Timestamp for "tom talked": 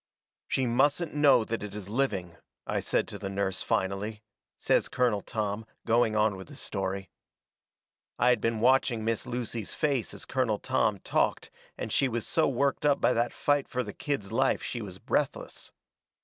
10.57-11.51